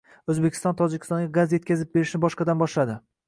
[0.33, 2.97] O‘zbekiston Tojikistonga gaz yetkazib berishni qaytadan boshladi